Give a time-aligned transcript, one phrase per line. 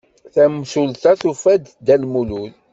[0.33, 2.53] Tamsulta tufa-d Dda Lmulud.